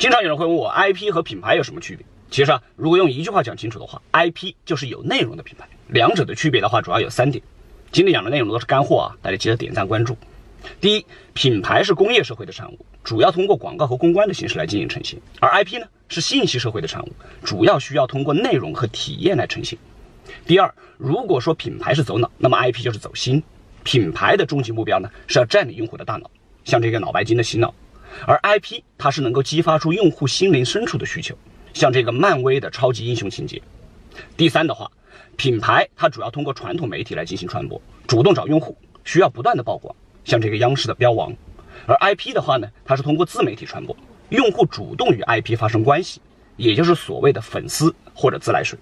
[0.00, 2.06] 经常有人会问我，IP 和品牌有什么区别？
[2.30, 5.68] 其实啊，如果用一句话讲清楚的话，IP 就是有内容的品牌。
[5.88, 7.44] 两者的区别的话，主要有三点。
[7.92, 10.16] 今天讲的内容都是干货啊，大家记得点赞关注。
[10.80, 17.12] 第一，品牌是工业社会的产物，主要通过广告和公关的形式来进行呈现；而 IP 呢，是信息社会的产物，
[17.44, 19.78] 主要需要通过内容和体验来呈现。
[20.46, 23.42] 第二，如果说品牌是走脑，那么 IP 就是走心。
[23.82, 26.30] 品牌的终极目标呢，是要占领用户的大脑，
[26.64, 27.68] 像这个脑白金的洗脑；
[28.26, 31.36] 而 IP 它是能够激发出用户心灵深处的需求。
[31.72, 33.62] 像这个漫威的超级英雄情节。
[34.36, 34.90] 第三的话，
[35.36, 39.94] 品牌它主要通过传统媒体来进行传播，主动找用户，需要不断的曝光。
[40.24, 41.32] 像这个央视的标王。
[41.86, 43.96] 而 IP 的话呢，它是通过自媒体传播，
[44.28, 46.20] 用户主动与 IP 发生关系，
[46.56, 48.78] 也就是所谓的粉丝或者自来水。